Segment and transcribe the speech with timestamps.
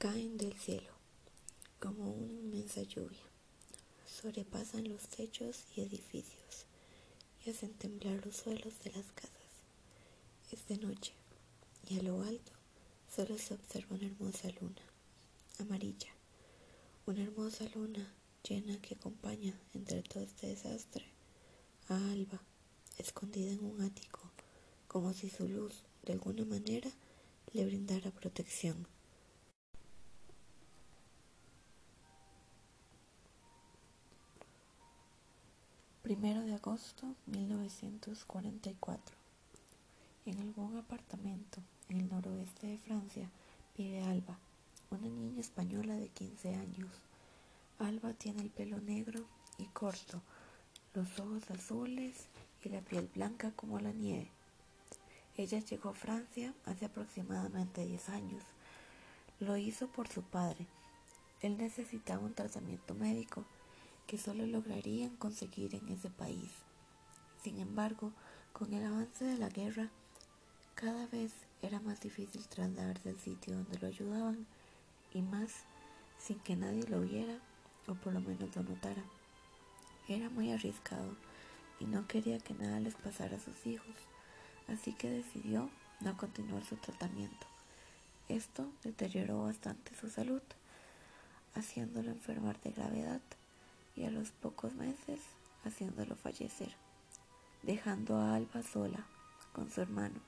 [0.00, 0.90] caen del cielo
[1.78, 3.20] como una inmensa lluvia,
[4.06, 6.64] sobrepasan los techos y edificios
[7.44, 9.50] y hacen temblar los suelos de las casas.
[10.52, 11.12] Es de noche
[11.86, 12.52] y a lo alto
[13.14, 14.80] solo se observa una hermosa luna,
[15.58, 16.14] amarilla,
[17.04, 18.10] una hermosa luna
[18.42, 21.04] llena que acompaña entre todo este desastre
[21.88, 22.40] a Alba,
[22.96, 24.20] escondida en un ático,
[24.88, 26.90] como si su luz de alguna manera
[27.52, 28.86] le brindara protección.
[36.10, 39.16] Primero de agosto 1944.
[40.26, 43.30] En algún apartamento en el noroeste de Francia
[43.78, 44.36] vive Alba,
[44.90, 46.90] una niña española de 15 años.
[47.78, 49.24] Alba tiene el pelo negro
[49.56, 50.20] y corto,
[50.94, 52.26] los ojos azules
[52.64, 54.32] y la piel blanca como la nieve.
[55.36, 58.42] Ella llegó a Francia hace aproximadamente 10 años.
[59.38, 60.66] Lo hizo por su padre.
[61.40, 63.44] Él necesitaba un tratamiento médico
[64.10, 66.50] que solo lograrían conseguir en ese país.
[67.44, 68.10] Sin embargo,
[68.52, 69.88] con el avance de la guerra,
[70.74, 71.30] cada vez
[71.62, 74.48] era más difícil trasladarse al sitio donde lo ayudaban
[75.14, 75.52] y más
[76.18, 77.38] sin que nadie lo viera
[77.86, 79.04] o por lo menos lo notara.
[80.08, 81.14] Era muy arriesgado
[81.78, 83.94] y no quería que nada les pasara a sus hijos,
[84.66, 87.46] así que decidió no continuar su tratamiento.
[88.28, 90.42] Esto deterioró bastante su salud,
[91.54, 93.20] haciéndolo enfermar de gravedad
[93.96, 95.20] y a los pocos meses
[95.64, 96.74] haciéndolo fallecer,
[97.62, 99.06] dejando a Alba sola
[99.52, 100.20] con su hermano.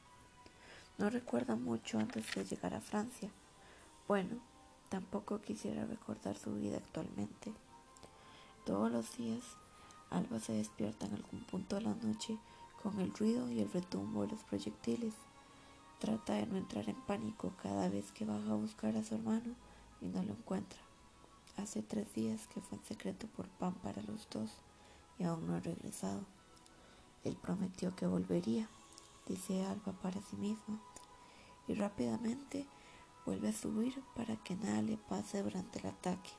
[0.98, 3.30] No recuerda mucho antes de llegar a Francia.
[4.06, 4.36] Bueno,
[4.88, 7.52] tampoco quisiera recordar su vida actualmente.
[8.66, 9.42] Todos los días,
[10.10, 12.38] Alba se despierta en algún punto de la noche
[12.82, 15.14] con el ruido y el retumbo de los proyectiles.
[15.98, 19.54] Trata de no entrar en pánico cada vez que baja a buscar a su hermano
[20.00, 20.80] y no lo encuentra.
[21.56, 24.50] Hace tres días que fue en secreto por pan para los dos
[25.18, 26.24] y aún no ha regresado.
[27.24, 28.68] Él prometió que volvería,
[29.26, 30.82] dice Alba para sí misma,
[31.68, 32.66] y rápidamente
[33.24, 36.30] vuelve a subir para que nada le pase durante el ataque,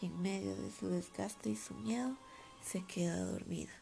[0.00, 2.16] y en medio de su desgaste y su miedo
[2.62, 3.72] se queda dormida.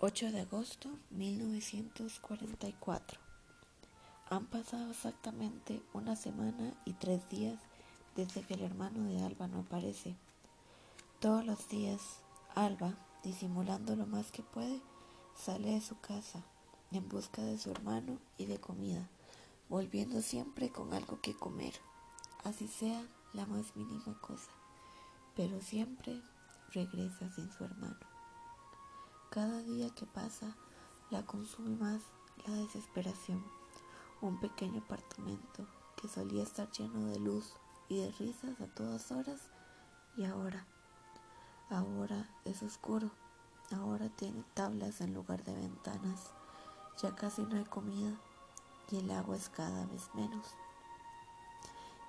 [0.00, 3.23] «8 de agosto 1944
[4.34, 7.56] han pasado exactamente una semana y tres días
[8.16, 10.16] desde que el hermano de Alba no aparece.
[11.20, 12.00] Todos los días,
[12.56, 14.80] Alba, disimulando lo más que puede,
[15.36, 16.42] sale de su casa
[16.90, 19.08] en busca de su hermano y de comida,
[19.68, 21.74] volviendo siempre con algo que comer,
[22.42, 24.50] así sea la más mínima cosa,
[25.36, 26.20] pero siempre
[26.72, 27.98] regresa sin su hermano.
[29.30, 30.56] Cada día que pasa
[31.10, 32.02] la consume más
[32.46, 33.44] la desesperación
[34.20, 35.66] un pequeño apartamento
[35.96, 37.54] que solía estar lleno de luz
[37.88, 39.40] y de risas a todas horas
[40.16, 40.66] y ahora,
[41.70, 43.10] ahora es oscuro,
[43.72, 46.30] ahora tiene tablas en lugar de ventanas,
[47.02, 48.14] ya casi no hay comida
[48.90, 50.54] y el agua es cada vez menos.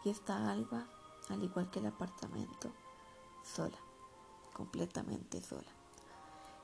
[0.03, 0.85] Y está Alba,
[1.29, 2.71] al igual que el apartamento,
[3.43, 3.77] sola,
[4.53, 5.71] completamente sola.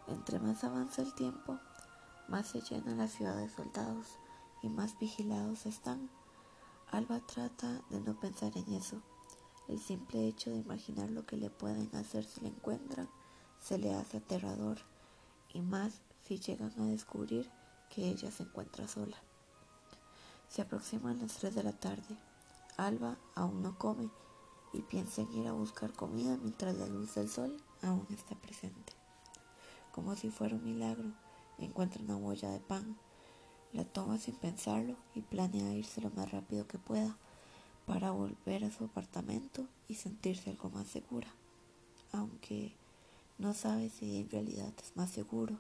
[0.08, 1.58] Entre más avanza el tiempo,
[2.28, 4.18] más se llena la ciudad de soldados
[4.62, 6.10] y más vigilados están.
[6.92, 9.02] Alba trata de no pensar en eso.
[9.68, 13.10] El simple hecho de imaginar lo que le pueden hacer si la encuentran
[13.62, 14.80] se le hace aterrador
[15.54, 17.50] y más si llegan a descubrir
[17.90, 19.18] que ella se encuentra sola.
[20.50, 22.18] Se aproximan las 3 de la tarde.
[22.78, 24.10] Alba aún no come
[24.74, 28.94] y piensa en ir a buscar comida mientras la luz del sol aún está presente.
[29.92, 31.12] Como si fuera un milagro,
[31.58, 32.98] encuentra una boya de pan
[33.74, 37.16] la toma sin pensarlo y planea irse lo más rápido que pueda
[37.86, 41.28] para volver a su apartamento y sentirse algo más segura,
[42.12, 42.74] aunque
[43.38, 45.58] no sabe si en realidad es más seguro,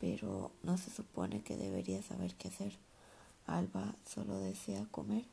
[0.00, 2.78] pero no se supone que debería saber qué hacer.
[3.46, 5.24] Alba solo desea comer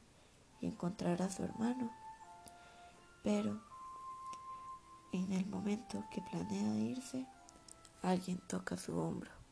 [0.61, 1.91] y encontrar a su hermano,
[3.23, 3.61] pero
[5.11, 7.25] en el momento que planea irse,
[8.01, 9.44] alguien toca su hombro.